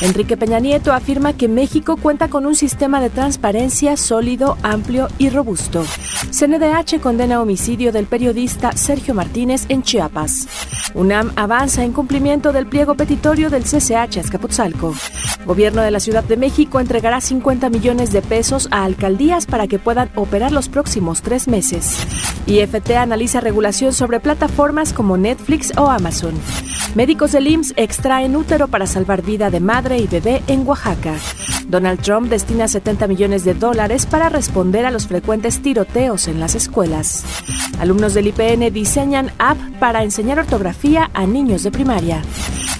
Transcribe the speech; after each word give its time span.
Enrique 0.00 0.36
Peña 0.36 0.60
Nieto 0.60 0.92
afirma 0.92 1.34
que 1.34 1.48
México 1.48 1.96
cuenta 1.96 2.28
con 2.28 2.46
un 2.46 2.54
sistema 2.54 3.00
de 3.00 3.10
transparencia 3.10 3.96
sólido, 3.96 4.56
amplio 4.62 5.08
y 5.18 5.28
robusto. 5.28 5.84
CNDH 6.30 7.00
condena 7.00 7.42
homicidio 7.42 7.92
del 7.92 8.06
periodista 8.06 8.72
Sergio 8.72 9.14
Martínez 9.14 9.66
en 9.68 9.82
Chiapas. 9.82 10.48
UNAM 10.94 11.32
avanza 11.36 11.84
en 11.84 11.92
cumplimiento 11.92 12.52
del 12.52 12.66
pliego 12.66 12.94
petitorio 12.94 13.50
del 13.50 13.64
CCH 13.64 14.18
Azcapotzalco. 14.18 14.94
Gobierno 15.44 15.82
de 15.82 15.90
la 15.90 16.00
Ciudad 16.00 16.24
de 16.24 16.36
México 16.36 16.80
entregará 16.80 17.20
50 17.20 17.70
millones 17.70 18.12
de 18.12 18.22
pesos 18.22 18.68
a 18.70 18.84
alcaldías 18.84 19.46
para 19.46 19.66
que 19.66 19.78
puedan 19.78 20.10
operar 20.14 20.52
los 20.52 20.68
próximos 20.68 21.22
tres 21.22 21.48
meses. 21.48 21.98
IFT 22.46 22.90
analiza 22.92 23.40
regulación 23.40 23.92
sobre 23.92 24.20
plataformas 24.20 24.92
como 24.92 25.16
Netflix 25.16 25.72
o 25.76 25.90
Amazon. 25.90 26.34
Médicos 26.94 27.32
del 27.32 27.46
IMSS 27.46 27.74
extraen 27.76 28.34
útero 28.34 28.66
para 28.68 28.86
salvar 28.86 29.22
vida 29.22 29.49
de 29.50 29.60
madre 29.60 29.98
y 29.98 30.06
bebé 30.06 30.42
en 30.46 30.66
Oaxaca. 30.66 31.14
Donald 31.68 32.00
Trump 32.00 32.28
destina 32.28 32.66
70 32.66 33.06
millones 33.06 33.44
de 33.44 33.54
dólares 33.54 34.06
para 34.06 34.28
responder 34.28 34.86
a 34.86 34.90
los 34.90 35.06
frecuentes 35.06 35.62
tiroteos 35.62 36.26
en 36.28 36.40
las 36.40 36.54
escuelas. 36.54 37.24
Alumnos 37.78 38.14
del 38.14 38.26
IPN 38.28 38.72
diseñan 38.72 39.32
app 39.38 39.58
para 39.78 40.02
enseñar 40.02 40.38
ortografía 40.38 41.10
a 41.14 41.26
niños 41.26 41.62
de 41.62 41.70
primaria. 41.70 42.22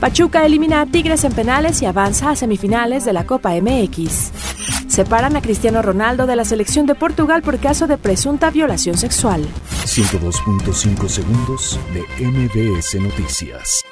Pachuca 0.00 0.44
elimina 0.44 0.80
a 0.80 0.86
Tigres 0.86 1.24
en 1.24 1.32
penales 1.32 1.82
y 1.82 1.86
avanza 1.86 2.30
a 2.30 2.36
semifinales 2.36 3.04
de 3.04 3.12
la 3.12 3.26
Copa 3.26 3.52
MX. 3.60 4.32
Separan 4.88 5.36
a 5.36 5.42
Cristiano 5.42 5.82
Ronaldo 5.82 6.26
de 6.26 6.36
la 6.36 6.44
selección 6.44 6.86
de 6.86 6.94
Portugal 6.94 7.42
por 7.42 7.58
caso 7.58 7.86
de 7.86 7.96
presunta 7.96 8.50
violación 8.50 8.96
sexual. 8.96 9.46
102.5 9.84 11.08
segundos 11.08 11.78
de 11.94 12.26
MBS 12.26 12.94
Noticias. 13.00 13.84